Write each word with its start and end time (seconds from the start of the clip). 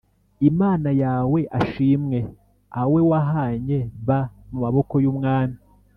Imana 0.49 0.89
yawe 1.03 1.39
ashimwe 1.59 2.19
a 2.79 2.83
we 2.91 3.01
wahanye 3.09 3.79
b 4.07 4.09
mu 4.49 4.57
maboko 4.63 4.95
y 5.03 5.05
umwami 5.11 5.57